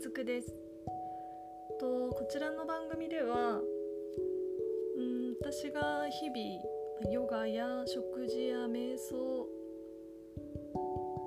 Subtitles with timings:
[0.00, 0.48] しずくです
[1.78, 3.60] とこちらの番組では
[4.96, 9.46] うん私が日々ヨガや食事や瞑想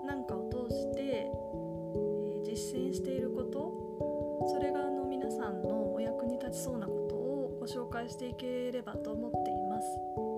[0.07, 10.32] なんかを通して、えー実践していることそれがあの皆さんのお役に立ちそうなことをご紹介していければと思っています。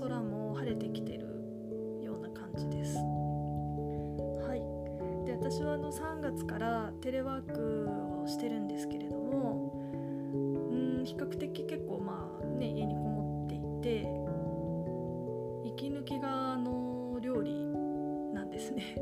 [0.00, 1.20] 空も晴れてきてる
[2.02, 2.96] ような感じです。
[2.96, 7.88] はい、で私はあの3月からテレワーク
[8.22, 9.72] をしてるんですけれども
[10.34, 14.08] うん比較的結構まあね家にこもっていて
[15.64, 17.52] 息抜きがあの料理
[18.32, 18.96] なんですね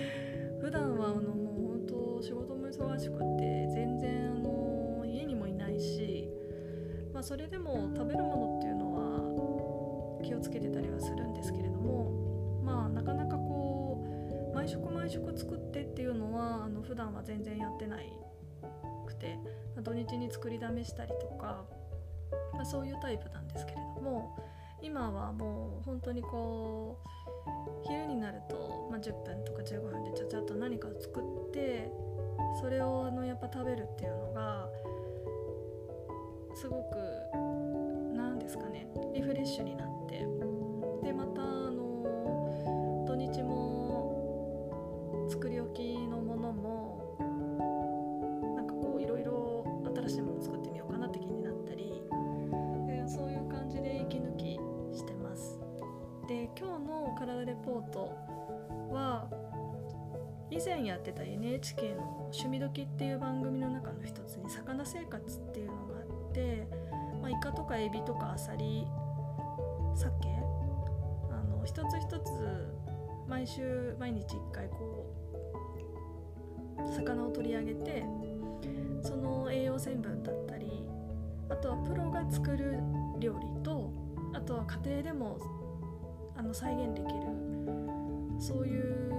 [0.60, 6.28] 普段はあのもう本当仕事も忙しくて全然あの家にもいないし、
[7.12, 8.57] まあ、それでも食べるものって
[10.38, 14.04] をつけてたりはするんですけれどもまあなかなかこ
[14.52, 18.12] う毎食毎食作ってっていうのはあの普段は全然やってない
[19.06, 19.38] くて
[19.76, 21.64] ま土日に作りだめしたりとか、
[22.54, 24.36] まあ、そういうタイプなんですけれども
[24.80, 31.90] 今はもう本当にこう昼になると、まあ、10分とか15分でちゃちゃっと何かを作って
[32.60, 34.68] それをあのやっぱ食べるっていうのが
[36.54, 37.47] すごく
[38.48, 38.88] ですかね。
[39.12, 40.26] リフレッシュになって。
[41.04, 47.14] でまたあの土日も作り置きのものも
[48.56, 52.02] なんかこういろいろ新しいもの作ってみようかなって気になったり。
[53.06, 54.60] そういう感じで息抜き
[54.94, 55.58] してます。
[56.26, 58.14] で今日の「体レポート
[58.90, 59.28] は」
[60.50, 66.66] 以前やってた NHK の「趣味どき」っていう番組の中の一つに「魚生活」っていうのがあって、
[67.20, 68.86] まあ、イカとかエビとかアサリ
[69.94, 70.10] 鮭？
[71.30, 72.78] あの一つ一つ
[73.28, 75.06] 毎週毎日1回こ
[76.78, 78.04] う魚を取り上げて
[79.02, 80.84] その栄養成分だったり
[81.48, 82.78] あとはプロが作る
[83.18, 83.92] 料理と
[84.34, 85.38] あとは家庭でも
[86.36, 87.20] あの再現できる
[88.38, 89.12] そういう、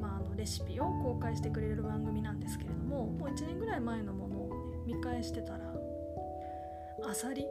[0.00, 4.48] まあ、あのレシピを公開してくれる番組なんですけれどももう1年ぐらい前のものを、
[4.86, 5.72] ね、見返してたら
[7.04, 7.46] アサリ？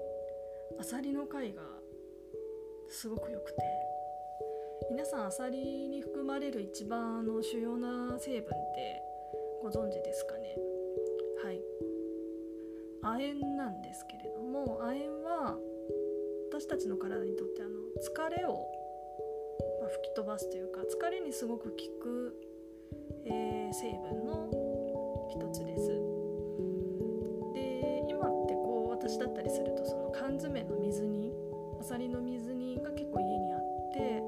[0.79, 1.61] アサリの回が
[2.89, 3.57] すごく良くて。
[4.89, 9.01] 皆さんアサリに含まれる一番の主要な成分って
[9.61, 10.55] ご存知ですかね？
[11.43, 11.61] はい。
[13.03, 15.57] 亜鉛なんですけれども亜鉛は
[16.51, 18.67] 私たちの体にとってあの疲れを、
[19.81, 22.35] ま吹き飛ばすというか疲れにすごく効く、
[23.25, 26.10] えー成分の一つです。
[29.11, 31.33] 私だったりするとその缶詰の水煮
[31.81, 33.59] アサリの水煮が結構家にあっ
[33.93, 34.23] て、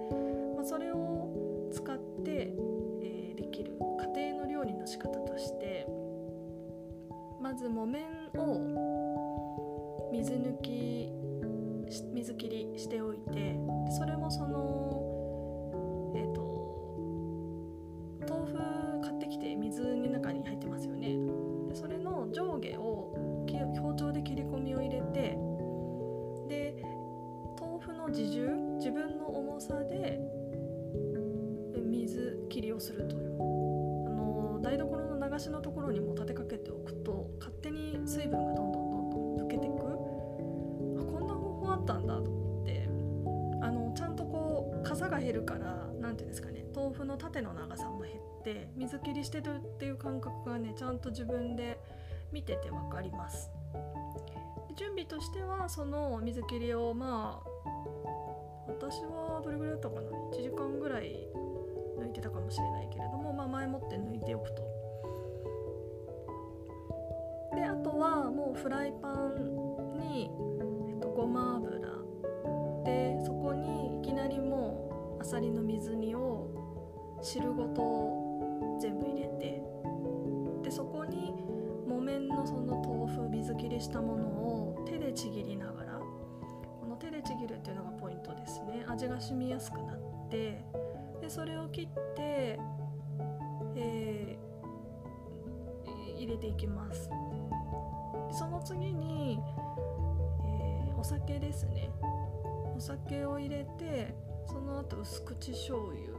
[0.57, 1.29] まあ、それを
[1.71, 2.53] 使って、
[3.01, 3.77] えーできる
[4.15, 5.87] 家庭の料理の仕方として
[7.41, 8.03] まず木綿
[8.37, 11.11] を水抜き
[12.13, 13.55] 水切りしておいて
[35.83, 39.73] ろにも立てかけておくと勝手に水分がどんどんどんどん抜けてく。
[40.99, 42.89] あこんな方法あったんだと思って
[43.61, 51.79] あのちゃんとこう傘が減るから何ていうんですかね豆腐の縦の長さも減って水切りしてるっていう感覚がねちゃんと自分で
[52.31, 53.49] 見てて分かります。
[54.75, 57.49] 準備としてはその水切りをまあ
[58.67, 61.27] 私はどれぐらいだったかな1時間ぐらい
[61.99, 64.72] 抜いてたかもしれないけれども、まあ、前もって抜いておくと。
[67.55, 70.31] であとはもうフライパンに、
[70.89, 71.79] えっと、ごま油
[72.83, 76.49] でそこにいきなりもうあさりの水煮を
[77.21, 79.61] 汁ごと全部入れて
[80.63, 81.33] でそこに
[81.87, 88.83] 木綿のその豆腐水切りしたものを手でちぎりながらこの手でちぎるっていうのがポイントですね。
[88.87, 90.63] 味が染みやすくなって
[91.21, 92.59] でそれを切って、
[93.75, 94.53] えー
[96.23, 97.09] 入れていきます。
[98.33, 99.39] その次に、
[100.45, 101.89] えーお酒ですね。
[102.75, 104.15] お酒を入れて
[104.47, 106.13] その後薄口醤油。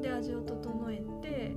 [0.00, 1.56] で味を整えて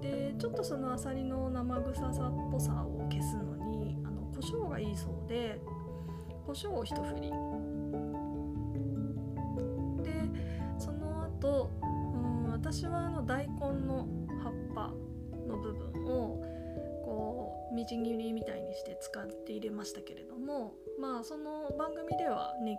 [0.00, 5.60] でちょっとそのあさりの生臭さっぽさを消すのにあの胡椒がいいそうで
[6.46, 7.30] 胡椒を一振り。
[10.02, 10.30] で
[10.78, 14.06] その後うん私はあの大根の
[14.42, 14.92] 葉っぱ
[15.48, 16.49] の部分を
[17.10, 22.78] こうみじん切りみたいにして使って入れましたけれどもまあその番組ではネギ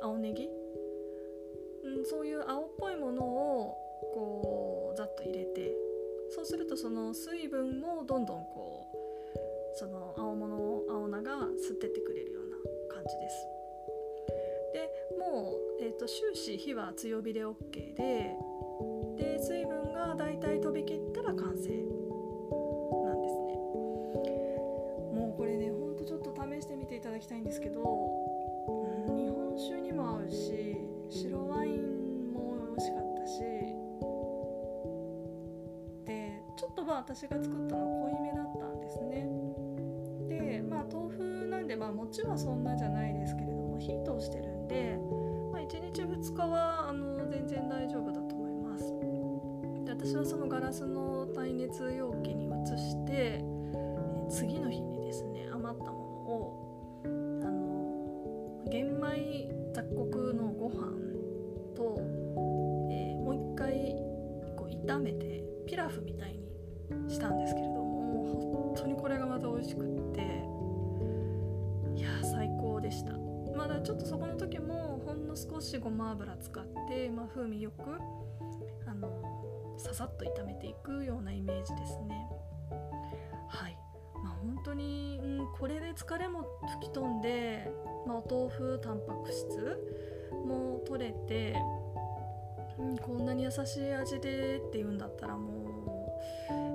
[0.00, 0.48] 青ネギ、
[1.84, 3.76] うん、そういう青っぽいものを
[4.14, 5.74] こうざっと入れて
[6.30, 12.56] そうするとその水分もどんどんこうその青物を青菜が吸ってってくれるような
[12.94, 13.48] 感じです。
[14.72, 18.36] でもう、えーと、終始火は強火で OK で
[19.16, 21.95] で水分がだいたい飛び切ったら完成
[26.96, 30.78] ていただきたいんですけど、うん、日本酒にも合うし
[31.10, 33.40] 白ワインも美味しかったし
[36.06, 39.28] でちょっとまあ私が作ったのは濃いめだったんですね。
[40.28, 44.98] でまあ豆腐なんでまあ餅はそんなじゃないですけれども火通してるんで、
[45.52, 48.84] まあ、1日2日はあの全然大丈夫だと思います
[49.84, 53.44] で私はそのガラスの耐熱容器に移して、
[54.28, 56.04] 次の日にですね余ったもの
[56.34, 56.65] を
[58.70, 60.92] 玄米雑穀のご飯
[61.74, 61.96] と、
[62.90, 63.94] えー、もう一回
[64.56, 66.38] こう炒めてピラフみたい
[66.90, 70.20] にしたんですけれども本当にこれがまた美味しくって
[71.94, 73.12] いや最高でした。
[73.56, 77.82] まだちょっとそこの時もほんの少しごま油使って、まあ、風味よく
[78.86, 79.08] あの
[79.78, 82.28] ささっと炒めていくようなイメージですね。
[84.46, 86.46] 本当に、うん、これで疲れも
[86.80, 87.70] 吹き飛んで、
[88.06, 89.46] まあ、お豆腐タンパク質
[90.46, 91.56] も取れて、
[92.78, 95.52] うん、こんなに優しい味でっていうんだったらも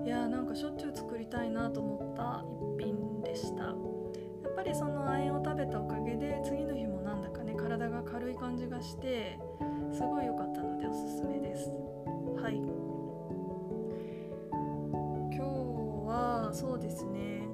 [0.04, 2.44] ういやーなんかしょっちゅう作りたいなと思った
[2.78, 3.64] 一品でした。
[3.64, 3.76] や。
[4.52, 9.40] っぱりその亜鉛を食べたおかげで次の日もなんだかね体が軽い感じがして
[9.94, 11.70] すごい良かったのでおすすめです。
[12.42, 12.56] はい。
[15.34, 15.42] 今日
[16.08, 17.51] はそうですね。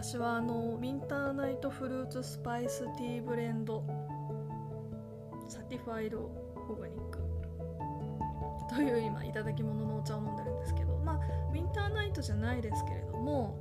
[0.00, 3.82] 私はあの Winter Night Fruits Spice Tea Blend
[5.48, 7.18] Certified Organic。
[8.72, 11.16] という今いただき物のお茶を飲んでるんですけどまあ
[11.52, 13.58] Winter Night じゃないですけれども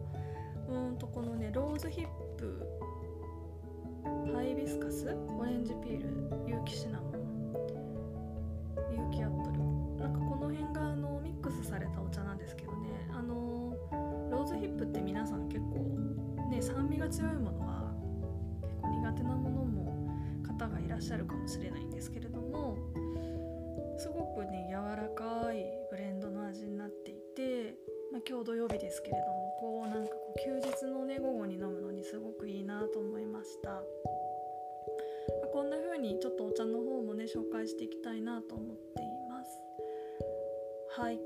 [0.70, 2.08] うんとこのねローズヒッ
[2.38, 2.62] プ
[4.32, 5.08] ハイビスカス
[5.40, 7.54] オレンジピール有機シナモン
[8.92, 9.58] 有機アップル。
[9.98, 13.10] なんかこの辺があのミックスされたお茶なんですけどね。
[13.12, 13.76] あの
[14.30, 17.94] ローズヒップって皆さん結構ね酸味が強いものは
[18.62, 20.08] 結構苦手なものも
[20.44, 22.78] 方がいらっしゃるかもしれないんですけれども
[23.98, 27.76] すごくね柔らかいブレンドの味になっていて、
[28.12, 33.82] まあ、今日土曜日ですけれどもこうなんかこう休日のね午後に飲むのにすごくいいなと思いました、まあ、
[35.52, 39.68] こんな風にちょっとお茶の方もね紹介していきたいなと思っています。
[41.00, 41.20] はい。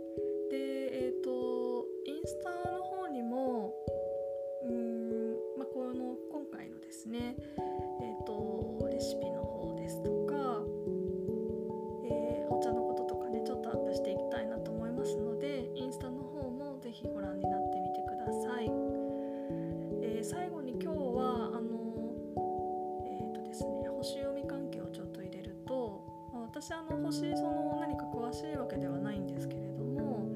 [27.11, 30.29] 私その何か詳しいわけではないんですけれども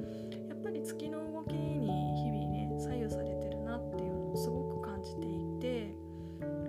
[0.50, 1.88] やっぱり月の動きに
[2.22, 5.96] 日々ね左右されてるなっていうのをすごく感じていて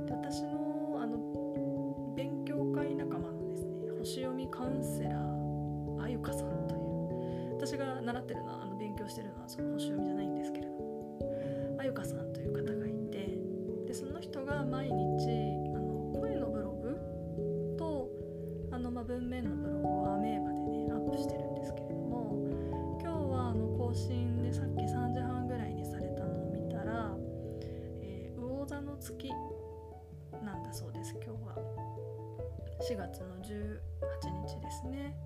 [0.08, 13.36] 私のあの勉強会仲間のですね星読みカウンセラーあゆかさんという私が習ってるのはあの勉強してるのはその星読みじゃないんですけれどもあゆかさんという方がいて
[13.88, 15.55] でその人が毎日
[19.06, 22.34] 文面のブログをアメーバでねアップしてるんですけれども
[23.00, 27.14] 今日はあの更新でさっき3時半ぐらいにされたのを見たら、
[28.02, 29.30] えー、魚座の月
[30.44, 31.14] なんだそうです。
[31.24, 31.54] 今日は
[32.90, 33.78] 4月の18
[34.44, 35.16] 日ですね。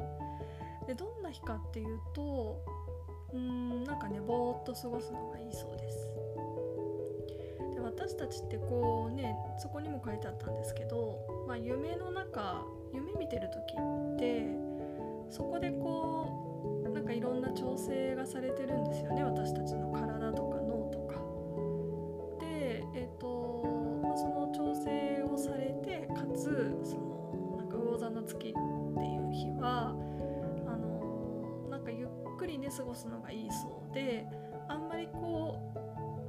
[0.86, 2.62] でどんな日かっていうと
[3.32, 6.12] うんなんかねぼーっと過ごすのがいいそうです。
[7.74, 11.16] で私たちってこうねそこにも書いてあったんですけど、
[11.48, 13.74] まあ、夢の中夢見てる時
[14.14, 14.46] って
[15.28, 21.14] そこでこうなんかいろんな調整がされてるんですよね私たちの体とか脳とか。
[22.40, 23.62] で、えーと
[24.02, 29.94] まあ、その調整をされてかつそのなんか魚座の月っていう日は
[30.66, 34.26] あのなんかゆっくりね過ごすのがいいそうで
[34.68, 35.58] あんまりこ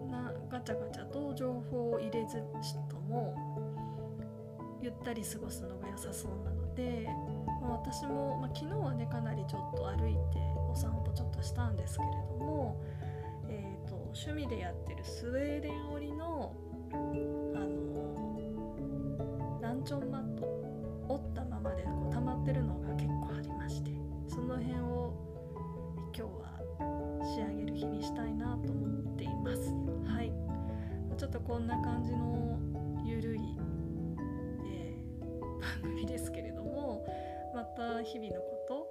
[0.07, 2.43] うなガチャガチャと情報を入れず
[2.89, 3.50] とも
[4.81, 7.07] ゆったり過ごすのが良さそうなので、
[7.61, 10.39] まあ、私も、まあ、昨日はねかなりちょっと歩いて
[10.71, 12.81] お散歩ちょっとしたんですけれども、
[13.47, 16.55] えーと、趣味でやってるスウェーデン織りの
[16.91, 17.21] あの
[19.61, 20.45] ランチョンマット
[21.07, 23.91] 折ったままでこう溜まってるのが結構ありまして
[24.27, 25.13] その辺を
[26.15, 26.59] 今日は
[27.23, 29.69] 仕上げる日にしたいなと思っています。
[30.11, 30.31] はい
[31.17, 32.40] ちょっとこんな感じの
[38.11, 38.87] 日々のこと、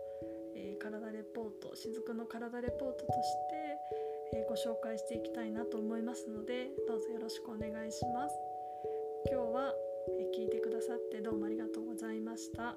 [0.56, 3.34] えー、体レポート雫の体レポートとし
[4.32, 8.34] て、えー、ご紹介していきたいなと思いますのでどうぞよろしくお願いします
[9.30, 9.74] 今日は、
[10.08, 12.76] えー、聞いてくださってどうもありがとうございました。